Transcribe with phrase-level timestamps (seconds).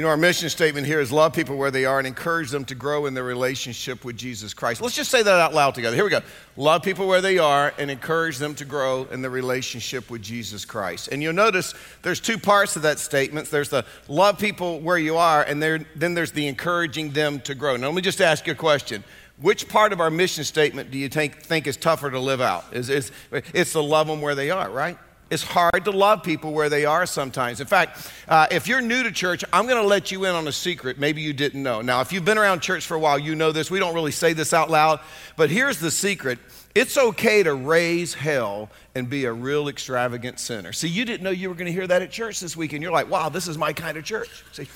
[0.00, 2.64] You know, our mission statement here is love people where they are and encourage them
[2.64, 4.80] to grow in their relationship with Jesus Christ.
[4.80, 5.94] Let's just say that out loud together.
[5.94, 6.22] Here we go.
[6.56, 10.64] Love people where they are and encourage them to grow in their relationship with Jesus
[10.64, 11.08] Christ.
[11.08, 13.50] And you'll notice there's two parts of that statement.
[13.50, 15.84] There's the love people where you are, and then
[16.14, 17.76] there's the encouraging them to grow.
[17.76, 19.04] Now, let me just ask you a question.
[19.42, 22.64] Which part of our mission statement do you think, think is tougher to live out?
[22.72, 23.12] Is, is,
[23.52, 24.96] it's to love them where they are, right?
[25.30, 27.60] It's hard to love people where they are sometimes.
[27.60, 30.48] In fact, uh, if you're new to church, I'm going to let you in on
[30.48, 31.80] a secret maybe you didn't know.
[31.80, 33.70] Now, if you've been around church for a while, you know this.
[33.70, 35.00] We don't really say this out loud,
[35.36, 36.38] but here's the secret
[36.74, 40.72] it's okay to raise hell and be a real extravagant sinner.
[40.72, 42.82] See, you didn't know you were going to hear that at church this week, and
[42.82, 44.44] you're like, wow, this is my kind of church.
[44.52, 44.68] See,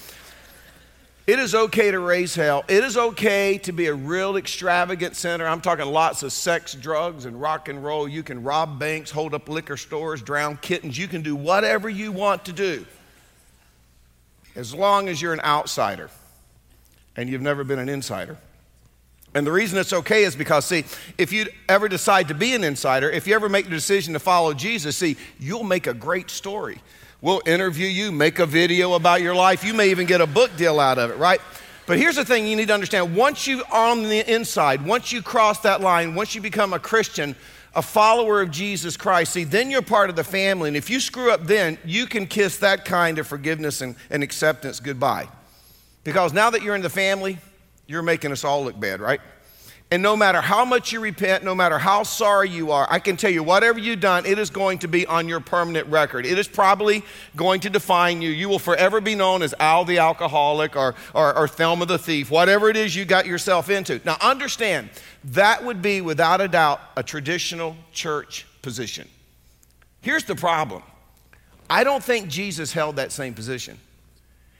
[1.26, 2.64] it is okay to raise hell.
[2.68, 5.46] It is okay to be a real extravagant sinner.
[5.46, 8.06] I'm talking lots of sex, drugs, and rock and roll.
[8.06, 10.98] You can rob banks, hold up liquor stores, drown kittens.
[10.98, 12.84] You can do whatever you want to do
[14.54, 16.10] as long as you're an outsider
[17.16, 18.36] and you've never been an insider.
[19.34, 20.84] And the reason it's okay is because, see,
[21.18, 24.20] if you ever decide to be an insider, if you ever make the decision to
[24.20, 26.80] follow Jesus, see, you'll make a great story.
[27.24, 29.64] We'll interview you, make a video about your life.
[29.64, 31.40] You may even get a book deal out of it, right?
[31.86, 35.10] But here's the thing you need to understand once you are on the inside, once
[35.10, 37.34] you cross that line, once you become a Christian,
[37.74, 40.68] a follower of Jesus Christ, see, then you're part of the family.
[40.68, 44.22] And if you screw up then, you can kiss that kind of forgiveness and, and
[44.22, 45.26] acceptance goodbye.
[46.04, 47.38] Because now that you're in the family,
[47.86, 49.22] you're making us all look bad, right?
[49.94, 53.16] And no matter how much you repent, no matter how sorry you are, I can
[53.16, 56.26] tell you, whatever you've done, it is going to be on your permanent record.
[56.26, 57.04] It is probably
[57.36, 58.30] going to define you.
[58.30, 62.28] You will forever be known as Al the alcoholic or, or, or Thelma the thief,
[62.28, 64.00] whatever it is you got yourself into.
[64.04, 64.90] Now, understand,
[65.26, 69.06] that would be without a doubt a traditional church position.
[70.00, 70.82] Here's the problem
[71.70, 73.78] I don't think Jesus held that same position.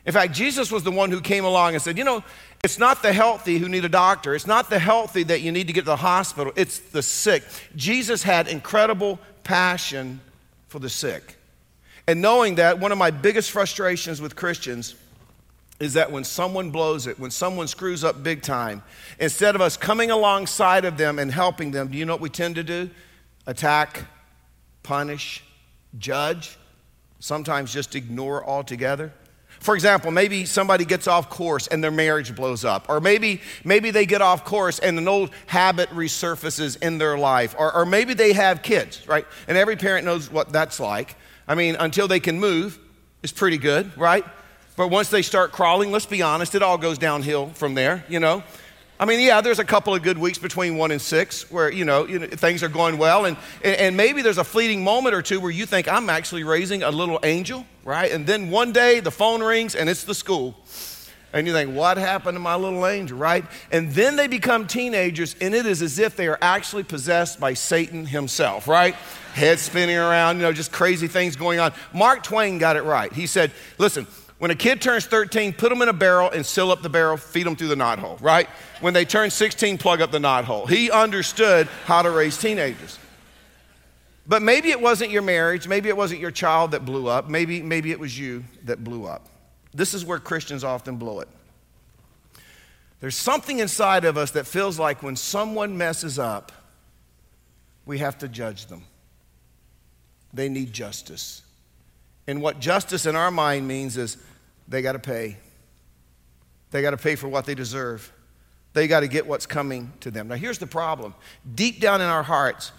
[0.07, 2.23] In fact, Jesus was the one who came along and said, You know,
[2.63, 4.35] it's not the healthy who need a doctor.
[4.35, 6.53] It's not the healthy that you need to get to the hospital.
[6.57, 7.43] It's the sick.
[7.77, 10.21] Jesus had incredible passion
[10.69, 11.37] for the sick.
[12.07, 14.95] And knowing that, one of my biggest frustrations with Christians
[15.81, 18.83] is that when someone blows it, when someone screws up big time,
[19.19, 22.29] instead of us coming alongside of them and helping them, do you know what we
[22.29, 22.91] tend to do?
[23.47, 24.05] Attack,
[24.83, 25.43] punish,
[25.99, 26.57] judge,
[27.21, 29.13] sometimes just ignore altogether.
[29.65, 32.91] For example, maybe somebody gets off course and their marriage blows up.
[32.91, 37.55] Or maybe, maybe they get off course and an old habit resurfaces in their life.
[37.59, 39.27] Or, or maybe they have kids, right?
[39.49, 41.17] And every parent knows what that's like.
[41.49, 42.79] I mean, until they can move,
[43.23, 44.27] it's pretty good, right?
[44.77, 48.21] But once they start crawling, let's be honest, it all goes downhill from there, you
[48.21, 48.43] know?
[49.05, 51.85] I mean, yeah, there's a couple of good weeks between one and six where, you
[51.85, 53.27] know, you know, things are going well.
[53.27, 56.83] And, and maybe there's a fleeting moment or two where you think, I'm actually raising
[56.83, 58.11] a little angel, right?
[58.11, 60.57] And then one day the phone rings and it's the school.
[61.35, 63.45] And you think, what happened to my little angel, right?
[63.71, 67.53] And then they become teenagers and it is as if they are actually possessed by
[67.53, 68.95] Satan himself, right?
[69.35, 71.75] Head spinning around, you know, just crazy things going on.
[71.93, 73.13] Mark Twain got it right.
[73.13, 74.07] He said, listen,
[74.39, 77.17] when a kid turns 13, put them in a barrel and seal up the barrel,
[77.17, 78.49] feed them through the knot hole, right?
[78.81, 80.67] When they turn 16, plug up the knot hole.
[80.67, 82.99] He understood how to raise teenagers.
[84.27, 87.63] But maybe it wasn't your marriage, maybe it wasn't your child that blew up, maybe,
[87.63, 89.29] maybe it was you that blew up.
[89.73, 91.29] This is where Christians often blow it.
[93.01, 96.53] There's something inside of us that feels like when someone messes up,
[97.85, 98.83] we have to judge them.
[100.33, 101.43] They need justice.
[102.27, 104.17] And what justice in our mind means is
[104.69, 105.37] they got to pay.
[106.71, 108.13] They got to pay for what they deserve.
[108.73, 110.29] They got to get what's coming to them.
[110.29, 111.15] Now, here's the problem
[111.55, 112.73] deep down in our hearts,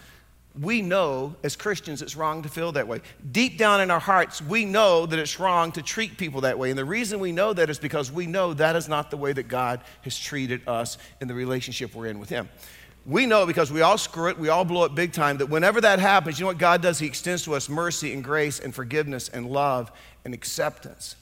[0.60, 3.02] we know as Christians it's wrong to feel that way.
[3.32, 6.70] Deep down in our hearts, we know that it's wrong to treat people that way.
[6.70, 9.34] And the reason we know that is because we know that is not the way
[9.34, 12.50] that God has treated us in the relationship we're in with Him.
[13.06, 15.80] We know because we all screw it, we all blow it big time, that whenever
[15.82, 16.98] that happens, you know what God does?
[16.98, 19.92] He extends to us mercy and grace and forgiveness and love
[20.24, 21.16] and acceptance.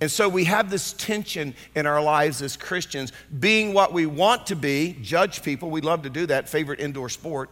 [0.00, 4.46] And so we have this tension in our lives as Christians, being what we want
[4.46, 7.50] to be, judge people, we love to do that, favorite indoor sport,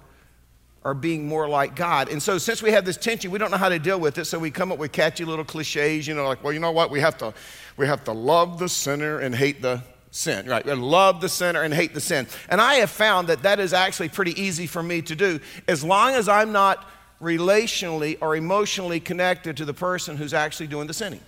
[0.82, 2.10] or being more like God.
[2.10, 4.26] And so since we have this tension, we don't know how to deal with it,
[4.26, 6.90] so we come up with catchy little cliches, you know, like, well, you know what,
[6.90, 7.32] we have to,
[7.78, 9.82] we have to love the sinner and hate the
[10.14, 10.64] sin, right?
[10.64, 12.26] Love the sinner and hate the sin.
[12.48, 15.82] And I have found that that is actually pretty easy for me to do as
[15.82, 16.88] long as I'm not
[17.20, 21.20] relationally or emotionally connected to the person who's actually doing the sinning.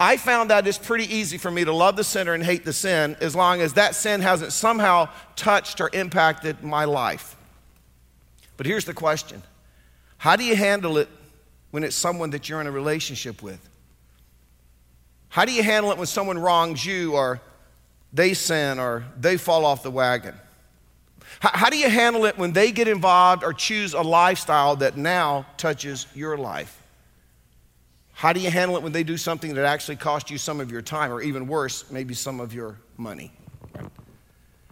[0.00, 2.72] I found that it's pretty easy for me to love the sinner and hate the
[2.72, 7.36] sin as long as that sin hasn't somehow touched or impacted my life.
[8.56, 9.42] But here's the question
[10.16, 11.08] How do you handle it
[11.72, 13.68] when it's someone that you're in a relationship with?
[15.28, 17.40] How do you handle it when someone wrongs you or
[18.12, 20.34] they sin or they fall off the wagon?
[21.40, 24.96] How, how do you handle it when they get involved or choose a lifestyle that
[24.96, 26.82] now touches your life?
[28.12, 30.70] How do you handle it when they do something that actually costs you some of
[30.70, 33.32] your time or even worse, maybe some of your money?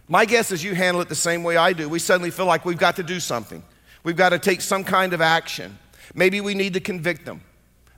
[0.07, 1.87] My guess is you handle it the same way I do.
[1.89, 3.63] We suddenly feel like we've got to do something.
[4.03, 5.77] We've got to take some kind of action.
[6.13, 7.41] Maybe we need to convict them.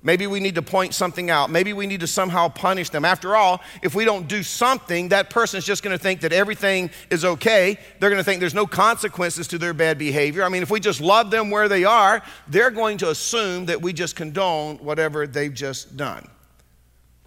[0.05, 1.49] Maybe we need to point something out.
[1.49, 3.05] Maybe we need to somehow punish them.
[3.05, 6.33] After all, if we don't do something, that person is just going to think that
[6.33, 7.79] everything is okay.
[7.99, 10.43] They're going to think there's no consequences to their bad behavior.
[10.43, 13.81] I mean, if we just love them where they are, they're going to assume that
[13.81, 16.27] we just condone whatever they've just done.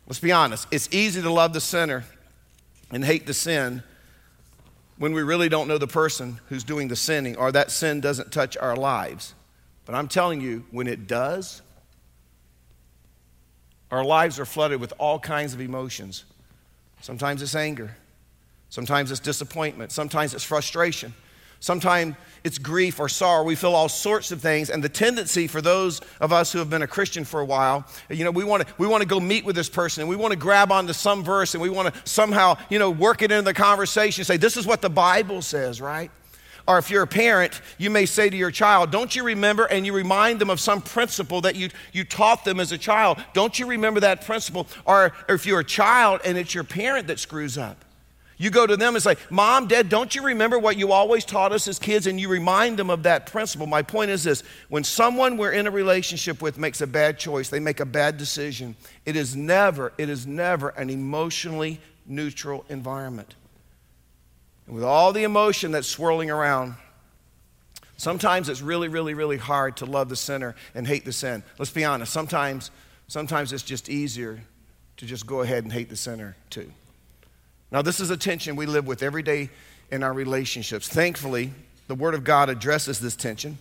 [0.07, 0.69] Let's be honest.
[0.71, 2.05] It's easy to love the sinner
[2.91, 3.83] and hate the sin
[4.99, 8.33] when we really don't know the person who's doing the sinning or that sin doesn't
[8.33, 9.33] touch our lives.
[9.87, 11.63] But I'm telling you, when it does,
[13.91, 16.25] our lives are flooded with all kinds of emotions.
[17.01, 17.97] Sometimes it's anger,
[18.69, 21.15] sometimes it's disappointment, sometimes it's frustration,
[21.61, 23.45] sometimes it's grief or sorrow.
[23.45, 24.71] We feel all sorts of things.
[24.71, 27.87] And the tendency for those of us who have been a Christian for a while,
[28.09, 30.17] you know, we want to we want to go meet with this person and we
[30.17, 33.31] want to grab onto some verse and we want to somehow, you know, work it
[33.31, 36.11] into the conversation, say, this is what the Bible says, right?
[36.69, 39.67] Or if you're a parent, you may say to your child, Don't you remember?
[39.67, 43.23] And you remind them of some principle that you, you taught them as a child.
[43.35, 44.67] Don't you remember that principle?
[44.85, 47.85] Or, or if you're a child and it's your parent that screws up,
[48.39, 51.53] you go to them and say, Mom, Dad, don't you remember what you always taught
[51.53, 52.07] us as kids?
[52.07, 53.67] And you remind them of that principle.
[53.67, 57.49] My point is this when someone we're in a relationship with makes a bad choice,
[57.49, 58.77] they make a bad decision,
[59.07, 63.35] it is never, it is never an emotionally neutral environment.
[64.67, 66.75] And with all the emotion that's swirling around,
[67.97, 71.43] sometimes it's really, really, really hard to love the sinner and hate the sin.
[71.59, 72.13] Let's be honest.
[72.13, 72.71] Sometimes,
[73.09, 74.41] sometimes it's just easier
[74.97, 76.73] to just go ahead and hate the sinner too.
[77.71, 79.51] Now, this is a tension we live with every day
[79.91, 80.89] in our relationships.
[80.89, 81.53] Thankfully,
[81.89, 83.59] the Word of God addresses this tension.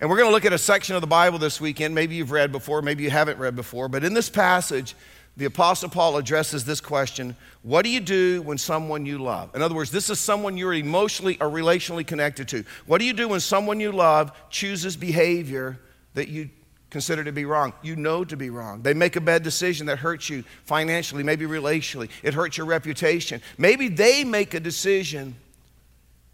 [0.00, 1.94] And we're going to look at a section of the Bible this weekend.
[1.94, 3.88] Maybe you've read before, maybe you haven't read before.
[3.88, 4.94] But in this passage,
[5.36, 9.54] the Apostle Paul addresses this question What do you do when someone you love?
[9.54, 12.64] In other words, this is someone you're emotionally or relationally connected to.
[12.86, 15.78] What do you do when someone you love chooses behavior
[16.14, 16.48] that you
[16.88, 17.74] consider to be wrong?
[17.82, 18.80] You know to be wrong.
[18.80, 23.42] They make a bad decision that hurts you financially, maybe relationally, it hurts your reputation.
[23.58, 25.34] Maybe they make a decision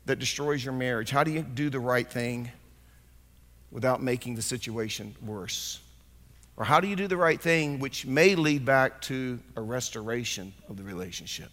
[0.07, 1.11] that destroys your marriage.
[1.11, 2.51] How do you do the right thing
[3.73, 5.81] without making the situation worse?
[6.57, 10.53] Or how do you do the right thing, which may lead back to a restoration
[10.69, 11.51] of the relationship?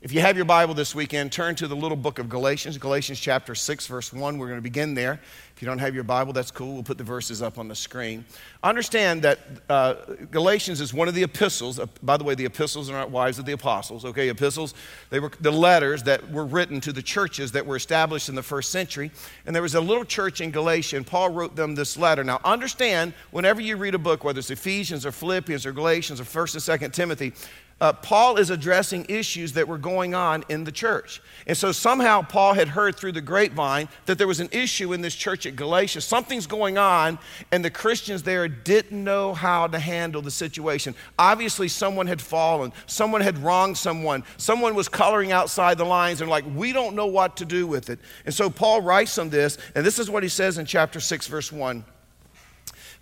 [0.00, 3.18] If you have your Bible this weekend, turn to the little book of Galatians, Galatians
[3.18, 4.38] chapter 6, verse 1.
[4.38, 5.18] We're going to begin there.
[5.56, 6.74] If you don't have your Bible, that's cool.
[6.74, 8.24] We'll put the verses up on the screen.
[8.62, 9.94] Understand that uh,
[10.30, 11.80] Galatians is one of the epistles.
[11.80, 14.28] Uh, by the way, the epistles are not wives of the apostles, okay?
[14.28, 14.72] Epistles,
[15.10, 18.42] they were the letters that were written to the churches that were established in the
[18.42, 19.10] first century.
[19.46, 22.22] And there was a little church in Galatia, and Paul wrote them this letter.
[22.22, 26.24] Now, understand, whenever you read a book, whether it's Ephesians or Philippians or Galatians or
[26.24, 27.32] 1st and 2nd Timothy,
[27.80, 31.22] uh, Paul is addressing issues that were going on in the church.
[31.46, 35.00] And so somehow Paul had heard through the grapevine that there was an issue in
[35.00, 36.00] this church at Galatia.
[36.00, 37.18] Something's going on,
[37.52, 40.94] and the Christians there didn't know how to handle the situation.
[41.18, 46.28] Obviously, someone had fallen, someone had wronged someone, someone was coloring outside the lines, and
[46.28, 48.00] like, we don't know what to do with it.
[48.26, 51.28] And so Paul writes on this, and this is what he says in chapter 6,
[51.28, 51.84] verse 1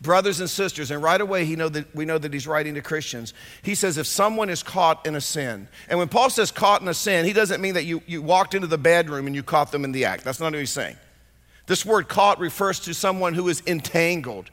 [0.01, 2.83] brothers and sisters, and right away he know that, we know that he's writing to
[2.83, 3.35] Christians.
[3.63, 6.89] He says, if someone is caught in a sin, and when Paul says caught in
[6.89, 9.73] a sin, he doesn't mean that you, you walked into the bedroom and you caught
[9.73, 10.25] them in the act.
[10.25, 10.97] That's not what he's saying.
[11.67, 14.51] This word caught refers to someone who is entangled.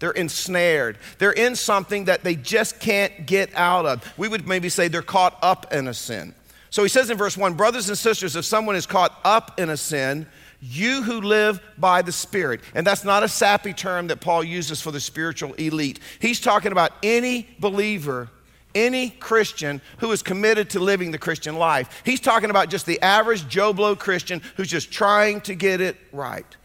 [0.00, 0.98] They're ensnared.
[1.18, 4.12] They're in something that they just can't get out of.
[4.16, 6.34] We would maybe say they're caught up in a sin.
[6.70, 9.70] So he says in verse 1 Brothers and sisters, if someone is caught up in
[9.70, 10.26] a sin,
[10.60, 12.60] you who live by the Spirit.
[12.74, 16.00] And that's not a sappy term that Paul uses for the spiritual elite.
[16.20, 18.28] He's talking about any believer,
[18.74, 22.02] any Christian who is committed to living the Christian life.
[22.04, 25.96] He's talking about just the average Joe Blow Christian who's just trying to get it
[26.12, 26.56] right.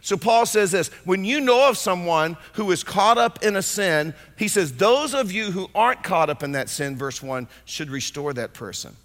[0.00, 3.62] So Paul says this when you know of someone who is caught up in a
[3.62, 7.46] sin, he says, those of you who aren't caught up in that sin, verse 1,
[7.64, 8.96] should restore that person.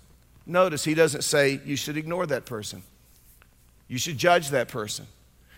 [0.48, 2.82] Notice he doesn't say you should ignore that person.
[3.88, 5.08] You should judge that person.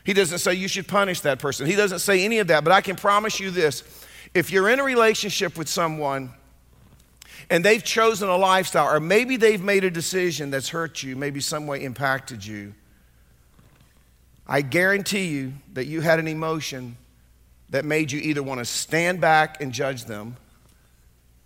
[0.03, 1.65] He doesn't say you should punish that person.
[1.65, 2.63] He doesn't say any of that.
[2.63, 3.83] But I can promise you this
[4.33, 6.31] if you're in a relationship with someone
[7.49, 11.39] and they've chosen a lifestyle, or maybe they've made a decision that's hurt you, maybe
[11.39, 12.73] some way impacted you,
[14.47, 16.97] I guarantee you that you had an emotion
[17.69, 20.37] that made you either want to stand back and judge them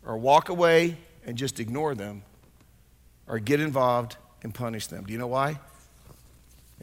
[0.05, 2.23] or walk away and just ignore them
[3.27, 5.05] or get involved and punish them.
[5.05, 5.59] Do you know why?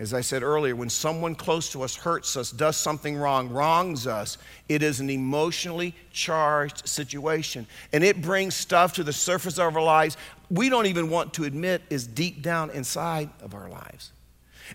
[0.00, 4.06] As I said earlier, when someone close to us hurts us, does something wrong, wrongs
[4.06, 7.66] us, it is an emotionally charged situation.
[7.92, 10.16] And it brings stuff to the surface of our lives
[10.50, 14.10] we don't even want to admit is deep down inside of our lives.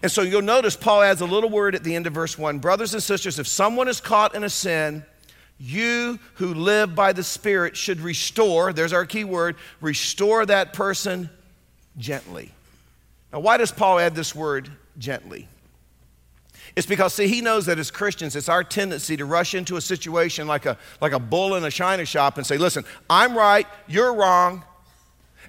[0.03, 2.59] And so you'll notice Paul adds a little word at the end of verse 1
[2.59, 5.03] Brothers and sisters, if someone is caught in a sin,
[5.57, 11.31] you who live by the Spirit should restore, there's our key word, restore that person
[11.97, 12.51] gently.
[13.33, 15.47] Now, why does Paul add this word gently?
[16.75, 19.81] It's because, see, he knows that as Christians, it's our tendency to rush into a
[19.81, 23.67] situation like a, like a bull in a china shop and say, listen, I'm right,
[23.87, 24.63] you're wrong,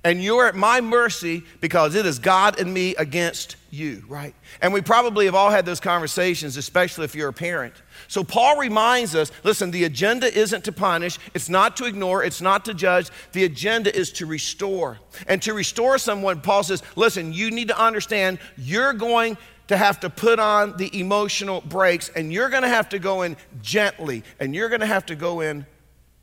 [0.07, 4.37] and you're at my mercy because it is God and me against you, right?
[4.63, 7.75] And we probably have all had those conversations, especially if you're a parent.
[8.07, 12.41] So Paul reminds us listen, the agenda isn't to punish, it's not to ignore, it's
[12.41, 13.11] not to judge.
[13.33, 15.01] The agenda is to restore.
[15.27, 19.37] And to restore someone, Paul says, listen, you need to understand you're going
[19.67, 23.23] to have to put on the emotional brakes and you're going to have to go
[23.23, 25.67] in gently and you're going to have to go in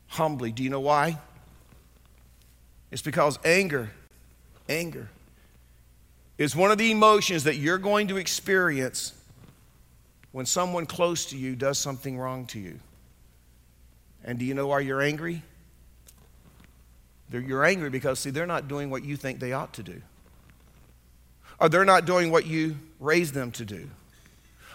[0.06, 0.52] humbly.
[0.52, 1.18] Do you know why?
[2.94, 3.90] It's because anger,
[4.68, 5.08] anger,
[6.38, 9.12] is one of the emotions that you're going to experience
[10.30, 12.78] when someone close to you does something wrong to you.
[14.24, 15.42] And do you know why you're angry?
[17.32, 20.00] You're angry because, see, they're not doing what you think they ought to do.
[21.58, 23.90] Or they're not doing what you raised them to do.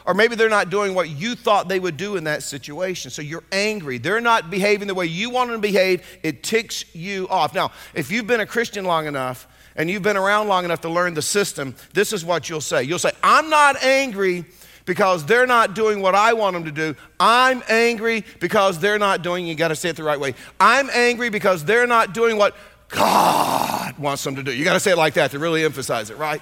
[0.10, 3.12] Or maybe they're not doing what you thought they would do in that situation.
[3.12, 4.00] So you're angry.
[4.00, 6.04] They're not behaving the way you want them to behave.
[6.24, 7.54] It ticks you off.
[7.54, 10.90] Now, if you've been a Christian long enough and you've been around long enough to
[10.90, 12.82] learn the system, this is what you'll say.
[12.82, 14.46] You'll say, I'm not angry
[14.86, 16.96] because they're not doing what I want them to do.
[17.20, 20.34] I'm angry because they're not doing, you got to say it the right way.
[20.60, 22.56] I'm angry because they're not doing what
[22.88, 24.52] God wants them to do.
[24.52, 26.42] You got to say it like that to really emphasize it, right?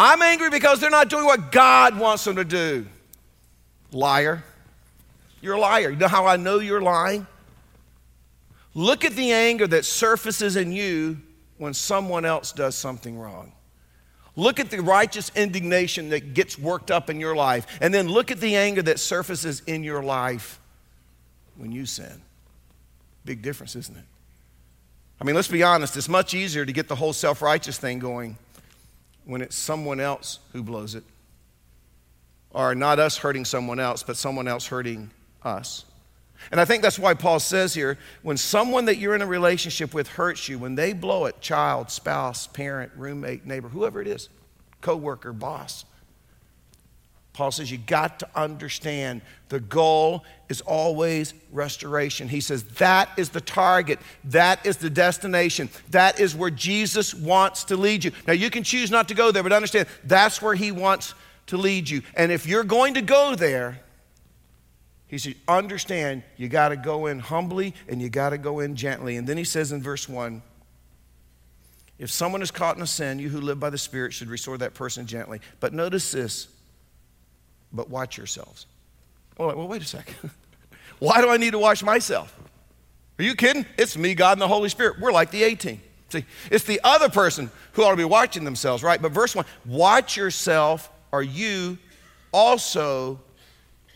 [0.00, 2.86] I'm angry because they're not doing what God wants them to do.
[3.90, 4.44] Liar.
[5.40, 5.90] You're a liar.
[5.90, 7.26] You know how I know you're lying?
[8.74, 11.18] Look at the anger that surfaces in you
[11.56, 13.50] when someone else does something wrong.
[14.36, 18.30] Look at the righteous indignation that gets worked up in your life, and then look
[18.30, 20.60] at the anger that surfaces in your life
[21.56, 22.22] when you sin.
[23.24, 24.04] Big difference, isn't it?
[25.20, 27.98] I mean, let's be honest, it's much easier to get the whole self righteous thing
[27.98, 28.38] going
[29.28, 31.04] when it's someone else who blows it.
[32.50, 35.10] Or not us hurting someone else, but someone else hurting
[35.42, 35.84] us.
[36.50, 39.92] And I think that's why Paul says here when someone that you're in a relationship
[39.92, 44.30] with hurts you, when they blow it, child, spouse, parent, roommate, neighbor, whoever it is,
[44.80, 45.84] coworker, boss,
[47.38, 52.26] Paul says you got to understand the goal is always restoration.
[52.26, 57.62] He says that is the target, that is the destination, that is where Jesus wants
[57.66, 58.10] to lead you.
[58.26, 61.14] Now, you can choose not to go there, but understand that's where He wants
[61.46, 62.02] to lead you.
[62.16, 63.82] And if you're going to go there,
[65.06, 68.74] he says, understand you got to go in humbly and you got to go in
[68.74, 69.16] gently.
[69.16, 70.42] And then he says in verse 1
[72.00, 74.58] if someone is caught in a sin, you who live by the Spirit should restore
[74.58, 75.40] that person gently.
[75.60, 76.48] But notice this
[77.72, 78.66] but watch yourselves.
[79.36, 80.30] Well, well wait a second.
[80.98, 82.36] Why do I need to watch myself?
[83.18, 83.66] Are you kidding?
[83.76, 85.00] It's me, God, and the Holy Spirit.
[85.00, 85.80] We're like the A-Team.
[86.10, 89.00] See, it's the other person who ought to be watching themselves, right?
[89.00, 91.78] But verse 1 watch yourself, or you
[92.32, 93.20] also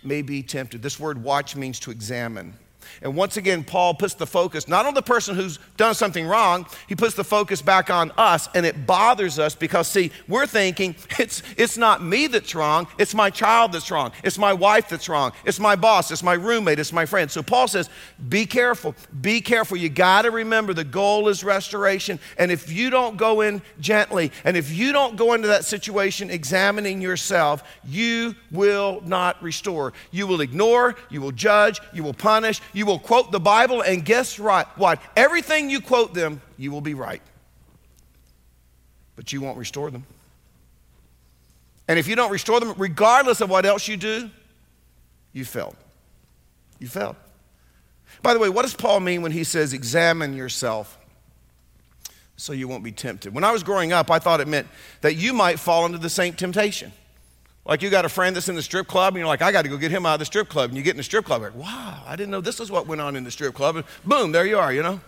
[0.03, 0.83] may be tempted.
[0.83, 2.55] This word watch means to examine.
[3.03, 6.67] And once again, Paul puts the focus not on the person who's done something wrong,
[6.89, 8.49] he puts the focus back on us.
[8.55, 13.15] And it bothers us because, see, we're thinking it's, it's not me that's wrong, it's
[13.15, 16.79] my child that's wrong, it's my wife that's wrong, it's my boss, it's my roommate,
[16.79, 17.31] it's my friend.
[17.31, 17.89] So Paul says,
[18.29, 19.77] be careful, be careful.
[19.77, 22.19] You got to remember the goal is restoration.
[22.39, 26.31] And if you don't go in gently, and if you don't go into that situation
[26.31, 29.93] examining yourself, you will not restore.
[30.11, 34.05] You will ignore, you will judge, you will punish, you will quote the Bible, and
[34.05, 35.01] guess right, what?
[35.17, 37.23] Everything you quote them, you will be right.
[39.17, 40.05] But you won't restore them.
[41.89, 44.31] And if you don't restore them, regardless of what else you do,
[45.33, 45.77] you failed.
[46.79, 47.17] You failed.
[48.23, 50.99] By the way, what does Paul mean when he says, examine yourself
[52.37, 53.35] so you won't be tempted?
[53.35, 54.69] When I was growing up, I thought it meant
[55.01, 56.93] that you might fall into the same temptation.
[57.65, 59.63] Like you got a friend that's in the strip club, and you're like, I got
[59.63, 60.71] to go get him out of the strip club.
[60.71, 62.87] And you get in the strip club, like, wow, I didn't know this is what
[62.87, 63.77] went on in the strip club.
[63.77, 65.01] And boom, there you are, you know?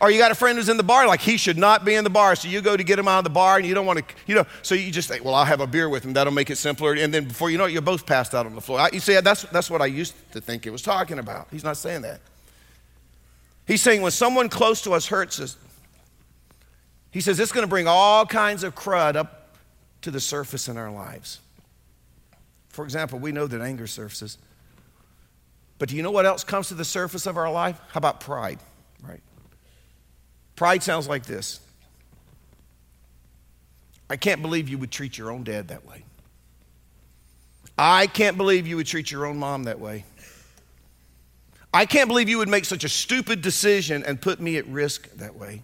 [0.00, 2.02] Or you got a friend who's in the bar, like he should not be in
[2.02, 2.34] the bar.
[2.34, 4.14] So you go to get him out of the bar, and you don't want to,
[4.26, 6.12] you know, so you just think, well, I'll have a beer with him.
[6.12, 6.94] That'll make it simpler.
[6.94, 8.88] And then before you know it, you're both passed out on the floor.
[8.92, 11.48] You see, that's, that's what I used to think it was talking about.
[11.50, 12.20] He's not saying that.
[13.66, 15.56] He's saying when someone close to us hurts us,
[17.12, 19.56] he says it's going to bring all kinds of crud up
[20.00, 21.38] to the surface in our lives.
[22.72, 24.38] For example, we know that anger surfaces.
[25.78, 27.78] But do you know what else comes to the surface of our life?
[27.88, 28.58] How about pride,
[29.02, 29.20] right?
[30.56, 31.60] Pride sounds like this
[34.08, 36.04] I can't believe you would treat your own dad that way.
[37.78, 40.04] I can't believe you would treat your own mom that way.
[41.74, 45.10] I can't believe you would make such a stupid decision and put me at risk
[45.16, 45.62] that way.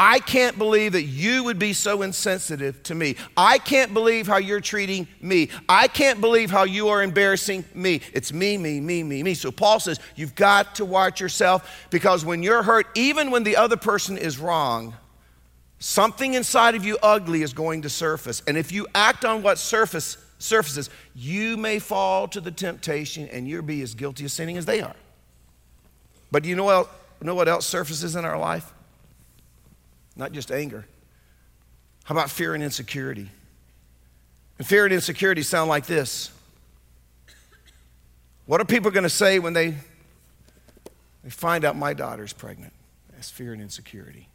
[0.00, 3.16] I can't believe that you would be so insensitive to me.
[3.36, 5.50] I can't believe how you're treating me.
[5.68, 8.02] I can't believe how you are embarrassing me.
[8.12, 9.34] It's me, me, me, me, me.
[9.34, 13.56] So Paul says, you've got to watch yourself because when you're hurt, even when the
[13.56, 14.94] other person is wrong,
[15.80, 18.40] something inside of you ugly is going to surface.
[18.46, 23.48] And if you act on what surface surfaces, you may fall to the temptation and
[23.48, 24.94] you'll be as guilty of sinning as they are.
[26.30, 26.88] But do you know what,
[27.20, 28.72] know what else surfaces in our life?
[30.18, 30.84] Not just anger.
[32.04, 33.30] How about fear and insecurity?
[34.58, 36.30] And fear and insecurity sound like this.
[38.46, 39.74] What are people going to say when they,
[41.22, 42.72] they find out my daughter's pregnant?
[43.12, 44.28] That's fear and insecurity.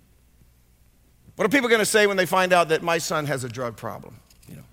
[1.36, 3.50] What are people going to say when they find out that my son has a
[3.50, 4.16] drug problem?
[4.48, 4.64] You know.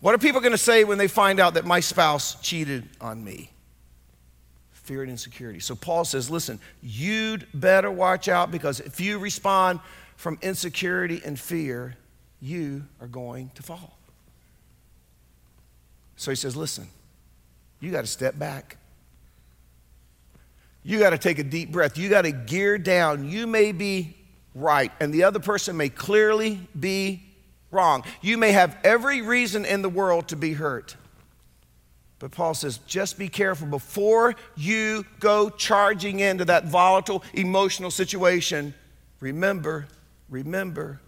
[0.00, 3.22] What are people going to say when they find out that my spouse cheated on
[3.22, 3.50] me?
[4.72, 5.60] Fear and insecurity.
[5.60, 9.80] So Paul says, listen, you'd better watch out because if you respond
[10.16, 11.96] from insecurity and fear,
[12.40, 13.96] you are going to fall.
[16.16, 16.88] So he says, Listen,
[17.80, 18.78] you got to step back.
[20.82, 21.98] You got to take a deep breath.
[21.98, 23.28] You got to gear down.
[23.28, 24.16] You may be
[24.54, 27.22] right, and the other person may clearly be
[27.70, 28.04] wrong.
[28.22, 30.96] You may have every reason in the world to be hurt.
[32.18, 38.72] But Paul says, just be careful before you go charging into that volatile emotional situation.
[39.20, 39.86] Remember
[40.28, 41.00] Remember,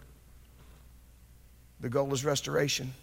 [1.79, 2.93] the goal is restoration.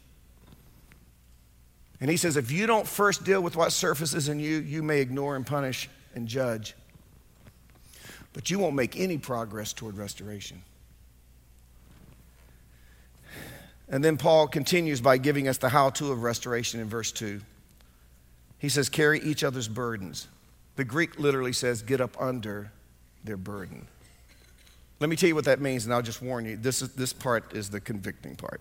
[2.01, 5.01] And he says, if you don't first deal with what surfaces in you, you may
[5.01, 6.75] ignore and punish and judge.
[8.33, 10.63] But you won't make any progress toward restoration.
[13.89, 17.41] And then Paul continues by giving us the how to of restoration in verse 2.
[18.59, 20.29] He says, carry each other's burdens.
[20.75, 22.73] The Greek literally says, get up under
[23.25, 23.87] their burden.
[24.99, 27.13] Let me tell you what that means, and I'll just warn you this, is, this
[27.13, 28.61] part is the convicting part.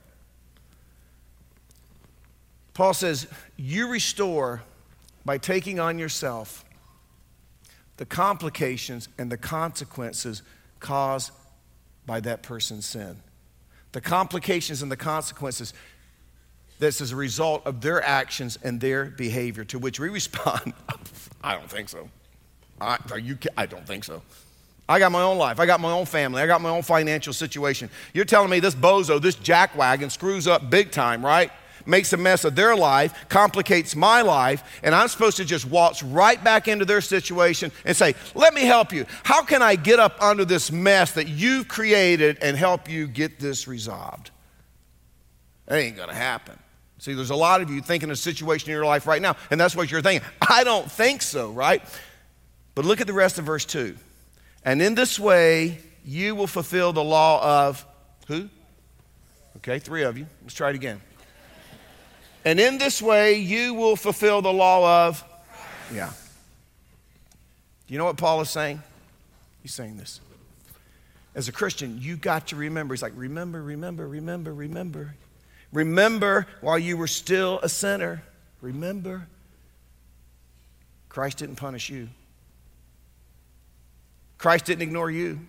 [2.74, 4.62] Paul says, You restore
[5.24, 6.66] by taking on yourself
[7.98, 10.44] the complications and the consequences
[10.80, 11.32] caused
[12.06, 13.18] by that person's sin.
[13.94, 15.74] The complications and the consequences
[16.80, 20.74] that's as a result of their actions and their behavior, to which we respond,
[21.42, 22.10] I don't think so.
[22.82, 24.22] I, you, I don't think so.
[24.88, 25.60] I got my own life.
[25.60, 26.42] I got my own family.
[26.42, 27.90] I got my own financial situation.
[28.14, 31.52] You're telling me this bozo, this jackwagon screws up big time, right?
[31.88, 36.02] Makes a mess of their life, complicates my life, and I'm supposed to just waltz
[36.02, 39.06] right back into their situation and say, Let me help you.
[39.24, 43.40] How can I get up under this mess that you've created and help you get
[43.40, 44.32] this resolved?
[45.68, 46.58] That ain't gonna happen.
[47.00, 49.60] See, there's a lot of you thinking a situation in your life right now, and
[49.60, 50.28] that's what you're thinking.
[50.48, 51.84] I don't think so, right?
[52.74, 53.96] But look at the rest of verse 2.
[54.66, 57.86] And in this way, you will fulfill the law of
[58.28, 58.50] who?
[59.58, 60.26] Okay, three of you.
[60.42, 61.00] Let's try it again.
[62.44, 65.24] And in this way, you will fulfill the law of,
[65.94, 66.12] yeah.
[67.88, 68.82] Do you know what Paul is saying?
[69.62, 70.20] He's saying this.
[71.36, 72.94] As a Christian, you got to remember.
[72.94, 75.16] He's like, remember, remember, remember, remember.
[75.74, 78.24] Remember while you were still a sinner.
[78.62, 79.28] Remember.
[81.10, 82.10] Christ didn't punish you.
[84.46, 85.40] Christ didn't ignore you.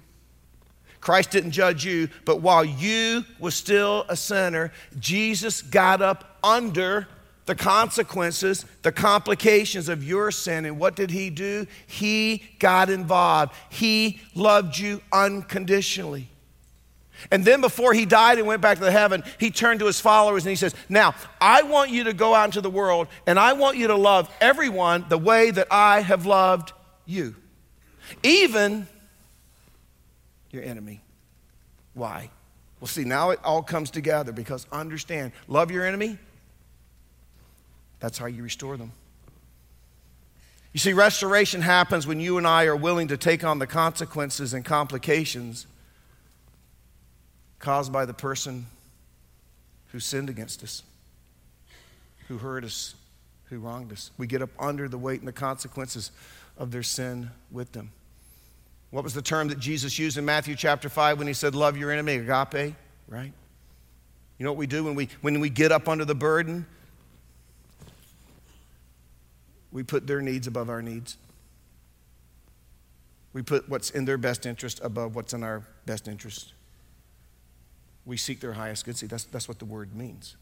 [1.02, 7.06] Christ didn't judge you, but while you was still a sinner, Jesus got up under
[7.44, 10.64] the consequences, the complications of your sin.
[10.64, 11.66] And what did he do?
[11.86, 13.52] He got involved.
[13.68, 16.30] He loved you unconditionally.
[17.30, 20.46] And then before he died and went back to heaven, he turned to his followers
[20.46, 23.52] and he says, Now, I want you to go out into the world and I
[23.52, 26.72] want you to love everyone the way that I have loved
[27.04, 27.36] you
[28.22, 28.86] even
[30.50, 31.00] your enemy.
[31.94, 32.30] Why?
[32.80, 36.18] Well, see, now it all comes together because understand love your enemy,
[38.00, 38.92] that's how you restore them.
[40.72, 44.52] You see, restoration happens when you and I are willing to take on the consequences
[44.52, 45.66] and complications
[47.58, 48.66] caused by the person
[49.92, 50.82] who sinned against us,
[52.28, 52.94] who hurt us,
[53.44, 54.10] who wronged us.
[54.18, 56.10] We get up under the weight and the consequences
[56.58, 57.92] of their sin with them.
[58.90, 61.76] What was the term that Jesus used in Matthew chapter 5 when he said, Love
[61.76, 62.14] your enemy?
[62.14, 62.74] Agape,
[63.08, 63.32] right?
[64.38, 66.66] You know what we do when we, when we get up under the burden?
[69.72, 71.16] We put their needs above our needs.
[73.32, 76.54] We put what's in their best interest above what's in our best interest.
[78.06, 78.96] We seek their highest good.
[78.96, 80.36] See, that's, that's what the word means.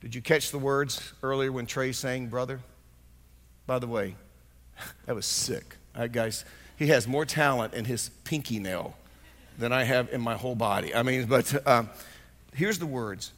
[0.00, 2.60] Did you catch the words earlier when Trey sang, brother?
[3.66, 4.16] By the way,
[5.06, 5.76] that was sick.
[5.94, 6.44] That guy's,
[6.76, 8.96] he has more talent in his pinky nail
[9.58, 10.94] than I have in my whole body.
[10.94, 11.90] I mean, but um,
[12.54, 13.32] here's the words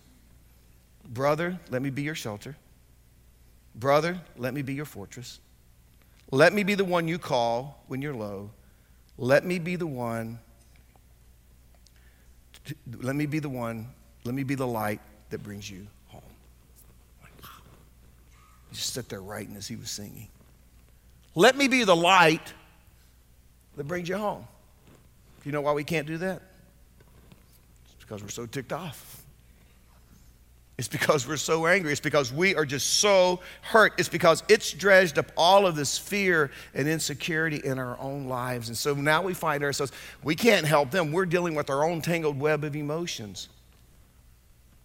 [1.09, 2.57] Brother, let me be your shelter.
[3.75, 5.41] Brother, let me be your fortress.
[6.31, 8.51] Let me be the one you call when you're low.
[9.19, 10.39] Let me be the one.
[13.01, 13.89] Let me be the one.
[14.25, 15.01] Let me be the light
[15.31, 16.23] that brings you home.
[18.73, 20.29] Just sat there writing as he was singing.
[21.35, 22.53] Let me be the light
[23.77, 24.47] that brings you home.
[25.45, 26.43] You know why we can't do that?
[27.85, 29.23] It's because we're so ticked off.
[30.79, 31.93] It's because we're so angry.
[31.93, 33.95] It's because we are just so hurt.
[33.99, 38.69] It's because it's dredged up all of this fear and insecurity in our own lives.
[38.69, 39.93] And so now we find ourselves,
[40.23, 41.13] we can't help them.
[41.13, 43.49] We're dealing with our own tangled web of emotions.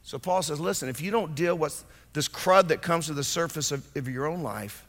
[0.04, 1.84] So Paul says, listen, if you don't deal with
[2.14, 4.87] this crud that comes to the surface of, of your own life,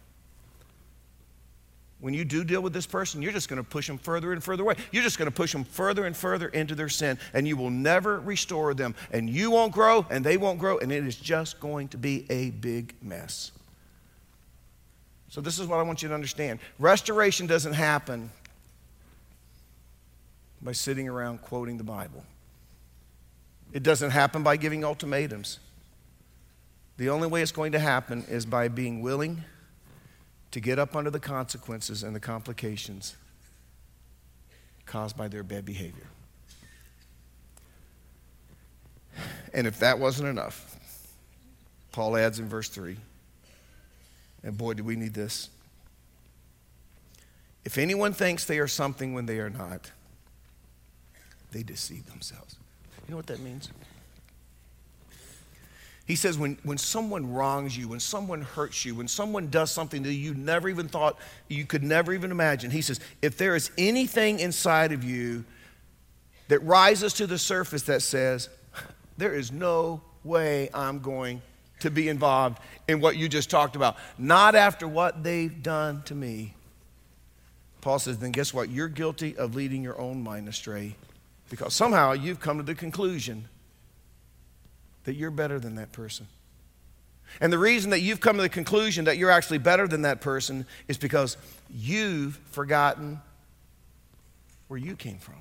[2.00, 4.42] when you do deal with this person, you're just going to push them further and
[4.42, 4.76] further away.
[4.92, 7.70] You're just going to push them further and further into their sin, and you will
[7.70, 8.94] never restore them.
[9.10, 12.24] And you won't grow, and they won't grow, and it is just going to be
[12.30, 13.50] a big mess.
[15.28, 18.30] So, this is what I want you to understand restoration doesn't happen
[20.62, 22.24] by sitting around quoting the Bible,
[23.72, 25.58] it doesn't happen by giving ultimatums.
[26.96, 29.44] The only way it's going to happen is by being willing
[30.50, 33.16] to get up under the consequences and the complications
[34.86, 36.06] caused by their bad behavior.
[39.52, 40.76] And if that wasn't enough,
[41.92, 42.96] Paul adds in verse 3,
[44.42, 45.50] and boy, do we need this.
[47.64, 49.90] If anyone thinks they are something when they are not,
[51.50, 52.56] they deceive themselves.
[53.06, 53.70] You know what that means?
[56.08, 60.02] He says, when, when someone wrongs you, when someone hurts you, when someone does something
[60.04, 61.18] that you never even thought,
[61.48, 65.44] you could never even imagine, he says, if there is anything inside of you
[66.48, 68.48] that rises to the surface that says,
[69.18, 71.42] there is no way I'm going
[71.80, 76.14] to be involved in what you just talked about, not after what they've done to
[76.14, 76.54] me.
[77.82, 78.70] Paul says, then guess what?
[78.70, 80.96] You're guilty of leading your own mind astray
[81.50, 83.46] because somehow you've come to the conclusion
[85.08, 86.26] that you're better than that person.
[87.40, 90.20] And the reason that you've come to the conclusion that you're actually better than that
[90.20, 91.38] person is because
[91.70, 93.18] you've forgotten
[94.66, 95.40] where you came from.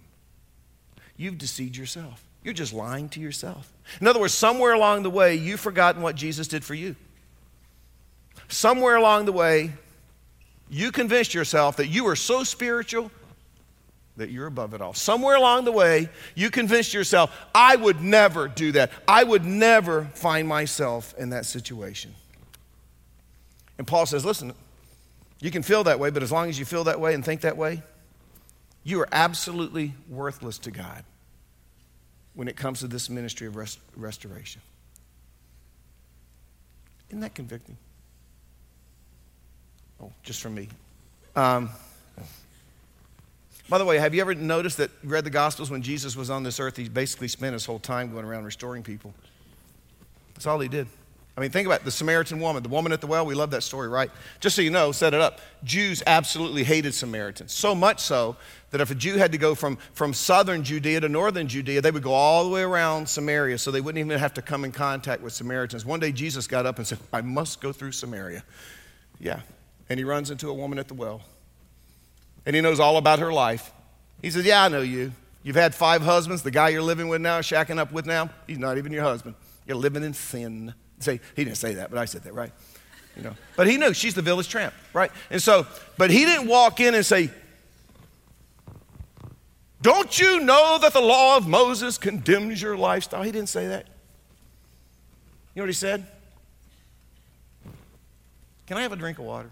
[1.18, 2.24] You've deceived yourself.
[2.46, 3.70] You're just lying to yourself.
[4.00, 6.96] In other words, somewhere along the way, you've forgotten what Jesus did for you.
[8.48, 9.74] Somewhere along the way,
[10.70, 13.12] you convinced yourself that you were so spiritual
[14.18, 14.94] that you're above it all.
[14.94, 18.92] Somewhere along the way, you convinced yourself, I would never do that.
[19.08, 22.14] I would never find myself in that situation.
[23.78, 24.54] And Paul says, listen,
[25.40, 27.42] you can feel that way, but as long as you feel that way and think
[27.42, 27.84] that way,
[28.84, 31.04] you are absolutely worthless to God
[32.34, 34.62] when it comes to this ministry of rest- restoration.
[37.10, 37.78] Isn't that convicting?
[40.02, 40.70] Oh, just for me.
[41.36, 41.70] Um,
[43.70, 46.44] by the way, have you ever noticed that read the Gospels when Jesus was on
[46.44, 49.14] this earth, he basically spent his whole time going around restoring people?
[50.34, 50.88] That's all he did.
[51.36, 51.86] I mean, think about it.
[51.86, 53.24] the Samaritan woman, the woman at the well.
[53.24, 54.10] We love that story, right?
[54.40, 55.40] Just so you know, set it up.
[55.64, 57.54] Jews absolutely hated Samaritans.
[57.54, 58.38] So much so
[58.72, 61.92] that if a Jew had to go from, from southern Judea to northern Judea, they
[61.92, 64.72] would go all the way around Samaria so they wouldn't even have to come in
[64.72, 65.86] contact with Samaritans.
[65.86, 68.44] One day Jesus got up and said, I must go through Samaria.
[69.20, 69.42] Yeah.
[69.90, 71.22] And he runs into a woman at the well
[72.48, 73.74] and he knows all about her life.
[74.22, 75.12] He says, Yeah, I know you.
[75.44, 76.44] You've had five husbands.
[76.44, 79.36] The guy you're living with now, shacking up with now, he's not even your husband.
[79.68, 80.74] You're living in sin.
[81.00, 82.52] Say, he didn't say that, but I said that, right?
[83.18, 83.36] You know.
[83.58, 85.12] But he knew she's the village tramp, right?
[85.30, 87.30] And so, but he didn't walk in and say,
[89.82, 93.24] Don't you know that the law of Moses condemns your lifestyle?
[93.24, 93.88] He didn't say that.
[95.54, 96.08] You know what he said?
[98.68, 99.50] Can I have a drink of water?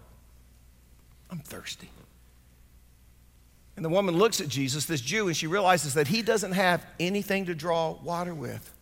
[1.30, 1.90] I'm thirsty.
[3.76, 6.84] And the woman looks at Jesus, this Jew, and she realizes that he doesn't have
[6.98, 8.72] anything to draw water with.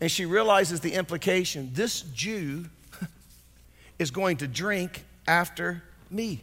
[0.00, 2.66] And she realizes the implication this Jew
[3.98, 6.42] is going to drink after me.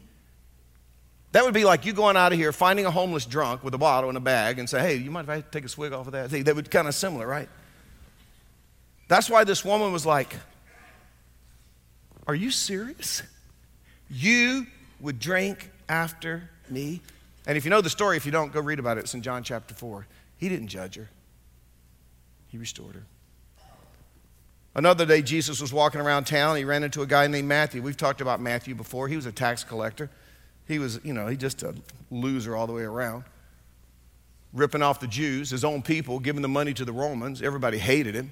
[1.32, 3.78] That would be like you going out of here, finding a homeless drunk with a
[3.78, 6.08] bottle and a bag, and say, hey, you mind if I take a swig off
[6.08, 6.32] of that?
[6.46, 7.50] That would kind of similar, right?
[9.08, 10.36] That's why this woman was like,
[12.28, 13.24] Are you serious?
[14.10, 14.68] You
[15.00, 17.02] would drink after me?
[17.48, 19.02] And if you know the story, if you don't, go read about it.
[19.02, 20.08] It's in John chapter 4.
[20.38, 21.10] He didn't judge her,
[22.48, 23.06] he restored her.
[24.76, 26.56] Another day, Jesus was walking around town.
[26.56, 27.82] He ran into a guy named Matthew.
[27.82, 29.08] We've talked about Matthew before.
[29.08, 30.10] He was a tax collector.
[30.68, 31.74] He was, you know, he just a
[32.12, 33.24] loser all the way around.
[34.54, 37.42] Ripping off the Jews, his own people, giving the money to the Romans.
[37.42, 38.32] Everybody hated him.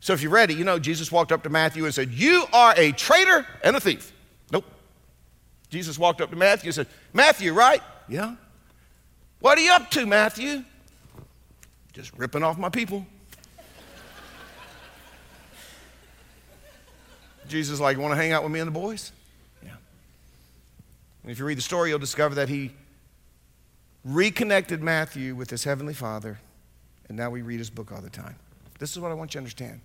[0.00, 2.44] So if you read it, you know Jesus walked up to Matthew and said, You
[2.52, 4.12] are a traitor and a thief.
[4.52, 4.64] Nope.
[5.70, 7.82] Jesus walked up to Matthew and said, Matthew, right?
[8.08, 8.36] Yeah.
[9.40, 10.64] What are you up to, Matthew?
[11.92, 13.06] Just ripping off my people.
[17.48, 19.12] Jesus like, want to hang out with me and the boys?
[21.28, 22.70] And if you read the story, you'll discover that he
[24.02, 26.40] reconnected Matthew with his heavenly Father,
[27.08, 28.36] and now we read his book all the time.
[28.78, 29.80] This is what I want you to understand.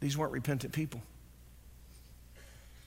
[0.00, 1.00] These weren't repentant people.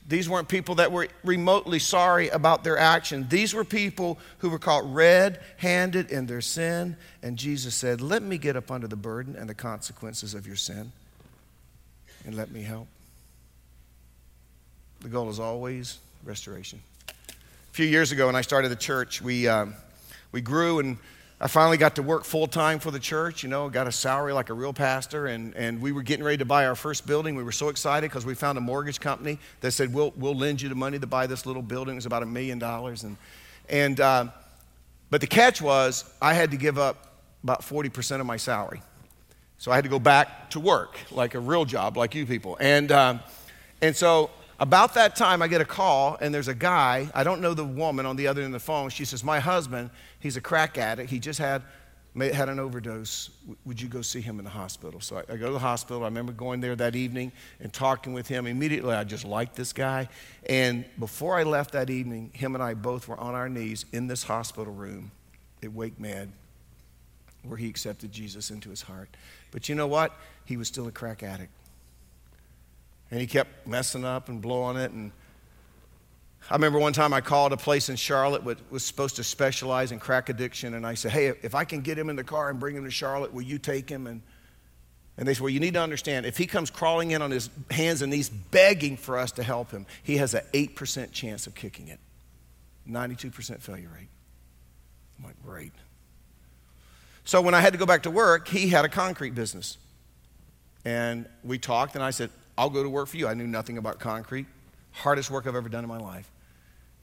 [0.07, 3.27] These weren't people that were remotely sorry about their action.
[3.29, 6.97] These were people who were caught red handed in their sin.
[7.21, 10.57] And Jesus said, Let me get up under the burden and the consequences of your
[10.57, 10.91] sin
[12.25, 12.87] and let me help.
[15.01, 16.81] The goal is always restoration.
[17.09, 19.75] A few years ago, when I started the church, we, um,
[20.31, 20.97] we grew and
[21.41, 24.33] I finally got to work full time for the church, you know, got a salary
[24.33, 27.35] like a real pastor, and, and we were getting ready to buy our first building.
[27.35, 30.61] We were so excited because we found a mortgage company that said, we'll, we'll lend
[30.61, 31.95] you the money to buy this little building.
[31.95, 33.03] It was about a million dollars.
[33.03, 33.17] And,
[33.67, 34.27] and, uh,
[35.09, 38.81] but the catch was, I had to give up about 40% of my salary.
[39.57, 42.57] So I had to go back to work, like a real job, like you people.
[42.59, 43.19] And, um,
[43.81, 47.09] and so about that time, I get a call, and there's a guy.
[47.13, 48.89] I don't know the woman on the other end of the phone.
[48.89, 49.89] She says, My husband,
[50.23, 51.09] he's a crack addict.
[51.09, 51.61] He just had,
[52.17, 53.29] had an overdose.
[53.65, 55.01] Would you go see him in the hospital?
[55.01, 56.03] So I, I go to the hospital.
[56.03, 58.47] I remember going there that evening and talking with him.
[58.47, 60.07] Immediately, I just liked this guy.
[60.49, 64.07] And before I left that evening, him and I both were on our knees in
[64.07, 65.11] this hospital room
[65.61, 66.31] at Wake Med,
[67.43, 69.09] where he accepted Jesus into his heart.
[69.51, 70.17] But you know what?
[70.45, 71.51] He was still a crack addict.
[73.11, 74.91] And he kept messing up and blowing it.
[74.91, 75.11] And
[76.49, 79.91] I remember one time I called a place in Charlotte that was supposed to specialize
[79.91, 80.73] in crack addiction.
[80.73, 82.83] And I said, Hey, if I can get him in the car and bring him
[82.83, 84.07] to Charlotte, will you take him?
[84.07, 84.21] And,
[85.17, 87.49] and they said, Well, you need to understand if he comes crawling in on his
[87.71, 91.55] hands and knees begging for us to help him, he has an 8% chance of
[91.55, 91.99] kicking it.
[92.89, 94.09] 92% failure rate.
[95.17, 95.71] I'm like, Great.
[97.25, 99.77] So when I had to go back to work, he had a concrete business.
[100.83, 103.27] And we talked, and I said, I'll go to work for you.
[103.27, 104.45] I knew nothing about concrete.
[104.91, 106.29] Hardest work I've ever done in my life.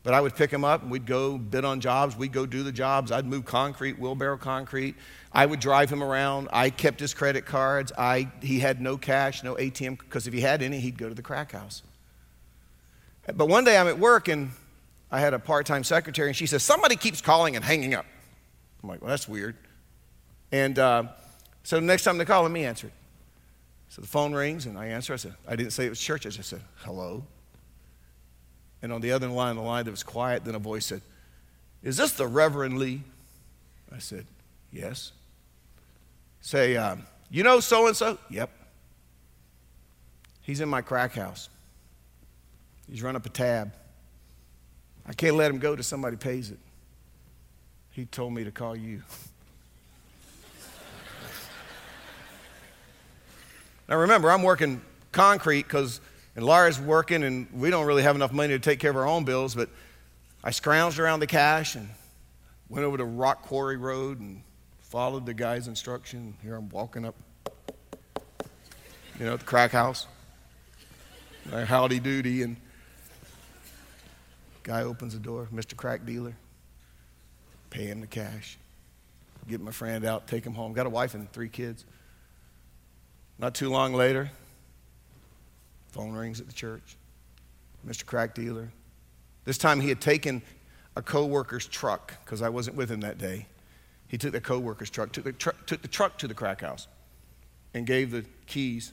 [0.03, 2.17] But I would pick him up and we'd go bid on jobs.
[2.17, 3.13] We'd go do the jobs.
[3.13, 4.95] I'd move concrete, wheelbarrow concrete.
[5.33, 6.49] I would drive him around.
[6.53, 7.93] I kept his credit cards.
[7.99, 11.15] I, he had no cash, no ATM, because if he had any, he'd go to
[11.15, 11.83] the crack house.
[13.35, 14.51] But one day I'm at work and
[15.11, 18.07] I had a part time secretary and she says, Somebody keeps calling and hanging up.
[18.83, 19.57] I'm like, Well, that's weird.
[20.51, 21.05] And uh,
[21.63, 22.93] so the next time they call, let me answer it.
[23.91, 25.13] So the phone rings and I answer.
[25.13, 26.27] I said, I didn't say it was church.
[26.27, 27.25] I just said, hello.
[28.83, 31.03] And on the other line of the line that was quiet, then a voice said,
[31.83, 33.03] Is this the Reverend Lee?
[33.95, 34.27] I said,
[34.73, 35.13] Yes.
[36.41, 38.19] Say, um, You know so and so?
[38.31, 38.51] Yep.
[40.43, 41.49] He's in my crack house.
[42.89, 43.73] He's run up a tab.
[45.07, 46.59] I can't let him go till somebody pays it.
[47.93, 49.03] He told me to call you.
[53.91, 56.01] Now remember, I'm working concrete because,
[56.41, 59.07] and Laura's working, and we don't really have enough money to take care of our
[59.07, 59.69] own bills, but
[60.43, 61.87] I scrounged around the cash and
[62.71, 64.43] went over to Rock Quarry Road and
[64.79, 66.35] followed the guy's instruction.
[66.43, 67.15] Here I'm walking up,
[69.19, 70.07] you know, the crack house.
[71.53, 72.57] Uh, howdy doody, and
[74.63, 75.77] guy opens the door, Mr.
[75.77, 76.35] Crack Dealer,
[77.69, 78.57] pay him the cash,
[79.47, 80.73] get my friend out, take him home.
[80.73, 81.85] Got a wife and three kids.
[83.39, 84.31] Not too long later,
[85.91, 86.97] phone rings at the church.
[87.87, 88.05] Mr.
[88.05, 88.71] Crack Dealer.
[89.45, 90.43] This time he had taken
[90.97, 93.47] a co-worker's truck because I wasn't with him that day.
[94.09, 96.89] He took the co-worker's truck, took the, tr- took the truck to the crack house,
[97.75, 98.93] and gave the keys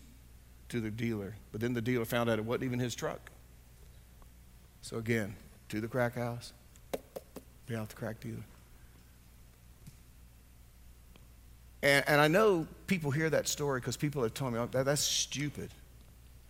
[0.70, 1.36] to the dealer.
[1.52, 3.32] But then the dealer found out it wasn't even his truck.
[4.82, 5.36] So again,
[5.70, 6.54] to the crack house,
[7.66, 8.44] pay out the crack dealer.
[11.84, 14.86] And, and I know people hear that story because people have told me, oh, that,
[14.86, 15.70] that's stupid.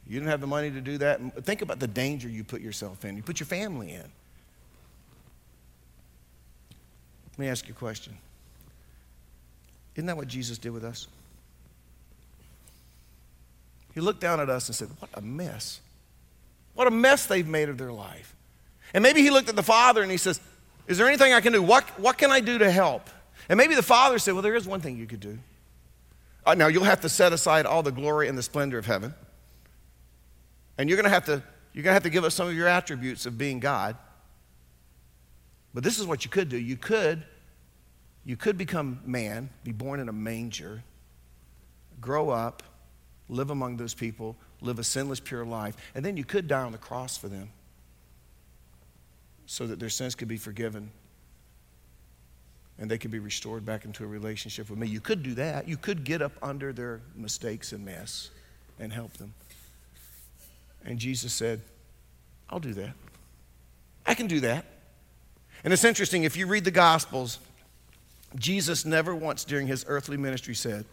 [0.07, 1.43] You didn't have the money to do that.
[1.43, 4.05] Think about the danger you put yourself in, you put your family in.
[7.31, 8.17] Let me ask you a question.
[9.95, 11.07] Isn't that what Jesus did with us?
[13.93, 15.81] He looked down at us and said, What a mess.
[16.73, 18.35] What a mess they've made of their life.
[18.93, 20.39] And maybe he looked at the Father and he says,
[20.87, 21.61] Is there anything I can do?
[21.61, 23.09] What, what can I do to help?
[23.49, 25.37] And maybe the Father said, Well, there is one thing you could do.
[26.45, 29.13] Uh, now, you'll have to set aside all the glory and the splendor of heaven.
[30.77, 32.55] And you're going to have to you're going to have to give us some of
[32.55, 33.95] your attributes of being God.
[35.73, 36.57] But this is what you could do.
[36.57, 37.23] You could
[38.25, 40.83] you could become man, be born in a manger,
[42.01, 42.61] grow up,
[43.29, 46.71] live among those people, live a sinless pure life, and then you could die on
[46.71, 47.49] the cross for them
[49.45, 50.91] so that their sins could be forgiven
[52.79, 54.87] and they could be restored back into a relationship with me.
[54.87, 55.67] You could do that.
[55.67, 58.29] You could get up under their mistakes and mess
[58.79, 59.33] and help them.
[60.87, 61.61] And Jesus said,
[62.49, 62.93] I'll do that.
[64.05, 64.65] I can do that.
[65.63, 67.39] And it's interesting, if you read the Gospels,
[68.37, 70.85] Jesus never once during his earthly ministry said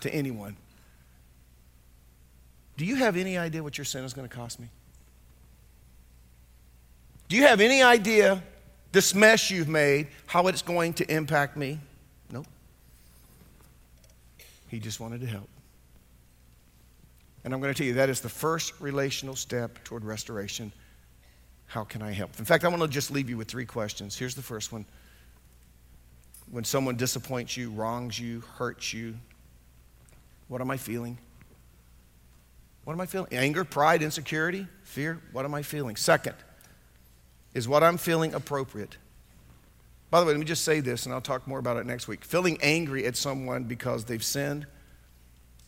[0.00, 0.54] to anyone,
[2.76, 4.68] Do you have any idea what your sin is going to cost me?
[7.28, 8.42] Do you have any idea
[8.92, 11.78] this mess you've made, how it's going to impact me?
[12.30, 12.46] Nope.
[14.68, 15.48] He just wanted to help.
[17.48, 20.70] And I'm going to tell you that is the first relational step toward restoration.
[21.64, 22.38] How can I help?
[22.38, 24.18] In fact, I want to just leave you with three questions.
[24.18, 24.84] Here's the first one
[26.50, 29.14] When someone disappoints you, wrongs you, hurts you,
[30.48, 31.16] what am I feeling?
[32.84, 33.32] What am I feeling?
[33.32, 35.18] Anger, pride, insecurity, fear?
[35.32, 35.96] What am I feeling?
[35.96, 36.34] Second,
[37.54, 38.98] is what I'm feeling appropriate?
[40.10, 42.08] By the way, let me just say this, and I'll talk more about it next
[42.08, 42.26] week.
[42.26, 44.66] Feeling angry at someone because they've sinned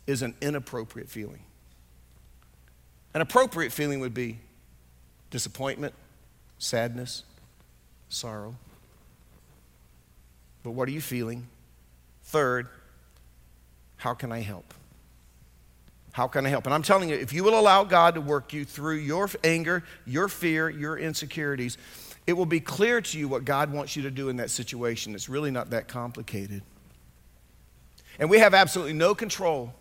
[0.07, 1.41] is an inappropriate feeling.
[3.15, 4.39] An appropriate feeling would be
[5.31, 5.95] disappointment,
[6.59, 7.25] sadness,
[8.09, 8.55] sorrow.
[10.63, 11.47] But what are you feeling?
[12.25, 12.69] Third,
[13.97, 14.75] how can I help?
[16.13, 16.67] How can I help?
[16.67, 19.85] And I'm telling you, if you will allow God to work you through your anger,
[20.07, 21.79] your fear, your insecurities,
[22.27, 25.15] it will be clear to you what God wants you to do in that situation.
[25.15, 26.63] It's really not that complicated.
[28.19, 29.73] And we have absolutely no control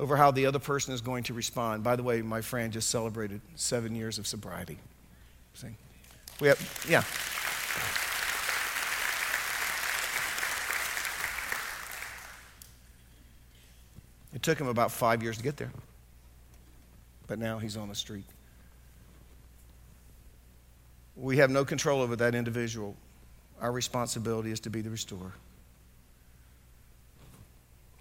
[0.00, 1.82] over how the other person is going to respond.
[1.82, 4.78] By the way, my friend just celebrated seven years of sobriety.
[5.54, 5.68] See?
[6.40, 7.02] We have, yeah.
[14.34, 15.72] It took him about five years to get there.
[17.26, 18.24] But now he's on the street.
[21.16, 22.94] We have no control over that individual.
[23.60, 25.32] Our responsibility is to be the restorer.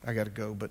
[0.06, 0.70] I got to go, but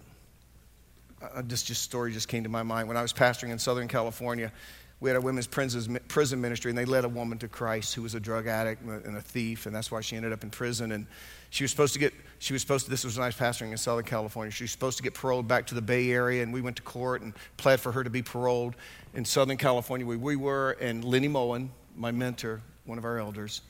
[1.22, 2.88] uh, this just story just came to my mind.
[2.88, 4.52] When I was pastoring in Southern California,
[4.98, 8.14] we had a women's prison ministry, and they led a woman to Christ who was
[8.14, 10.92] a drug addict and a thief, and that's why she ended up in prison.
[10.92, 11.06] And
[11.50, 13.72] she was supposed to get, she was supposed to, this was when I was pastoring
[13.72, 16.50] in Southern California, she was supposed to get paroled back to the Bay Area, and
[16.50, 18.74] we went to court and pled for her to be paroled
[19.12, 23.60] in Southern California where we were, and Lenny Moen, my mentor, one of our elders,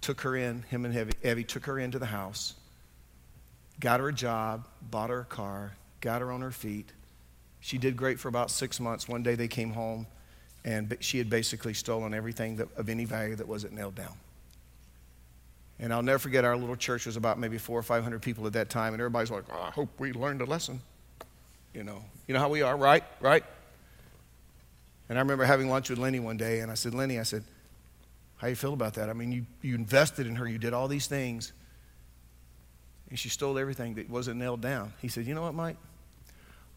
[0.00, 2.54] took her in, him and Evie, Evie took her into the house,
[3.78, 6.92] got her a job, bought her a car, got her on her feet.
[7.60, 9.08] She did great for about six months.
[9.08, 10.06] One day they came home,
[10.64, 14.14] and she had basically stolen everything that, of any value that wasn't nailed down.
[15.78, 18.46] And I'll never forget our little church was about maybe four or five hundred people
[18.46, 20.80] at that time, and everybody's like, oh, "I hope we learned a lesson."
[21.74, 23.04] You know, you know how we are, right?
[23.20, 23.44] Right?
[25.08, 27.44] And I remember having lunch with Lenny one day, and I said, "Lenny, I said,
[28.36, 29.10] how you feel about that?
[29.10, 31.52] I mean, you, you invested in her, you did all these things,
[33.10, 35.76] and she stole everything that wasn't nailed down." He said, "You know what, Mike?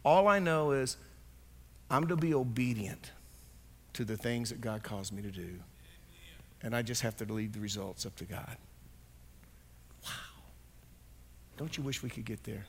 [0.06, 0.98] All I know is
[1.90, 3.12] I'm to be obedient
[3.94, 5.60] to the things that God calls me to do.
[6.62, 8.58] And I just have to leave the results up to God.
[10.04, 10.10] Wow.
[11.58, 12.66] Don't you wish we could get there?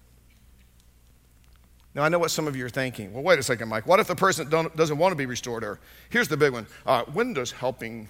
[1.95, 3.13] Now, I know what some of you are thinking.
[3.13, 3.87] Well, wait a second, Mike.
[3.87, 5.63] What if the person doesn't want to be restored?
[5.63, 5.79] Or
[6.11, 8.09] here's the big one uh, when does helping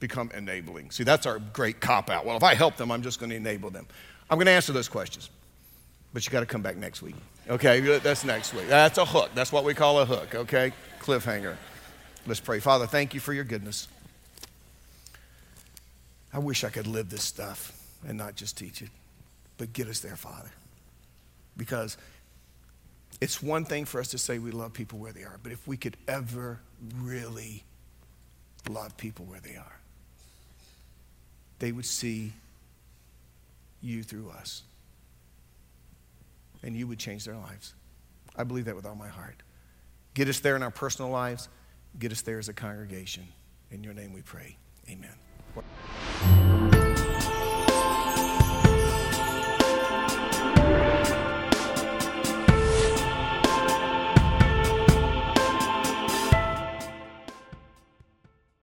[0.00, 0.90] become enabling?
[0.90, 2.24] See, that's our great cop out.
[2.24, 3.86] Well, if I help them, I'm just going to enable them.
[4.30, 5.28] I'm going to answer those questions,
[6.14, 7.16] but you got to come back next week.
[7.48, 8.68] Okay, that's next week.
[8.68, 9.30] That's a hook.
[9.34, 10.72] That's what we call a hook, okay?
[11.00, 11.56] Cliffhanger.
[12.26, 12.60] Let's pray.
[12.60, 13.88] Father, thank you for your goodness.
[16.30, 17.72] I wish I could live this stuff
[18.06, 18.90] and not just teach it,
[19.56, 20.50] but get us there, Father.
[21.56, 21.96] Because
[23.18, 25.66] it's one thing for us to say we love people where they are, but if
[25.66, 26.60] we could ever
[27.00, 27.64] really
[28.68, 29.80] love people where they are,
[31.60, 32.34] they would see
[33.80, 34.62] you through us.
[36.62, 37.74] And you would change their lives.
[38.36, 39.42] I believe that with all my heart.
[40.14, 41.48] Get us there in our personal lives
[41.96, 43.28] Get us there as a congregation.
[43.70, 44.56] In your name we pray.
[44.88, 45.14] Amen.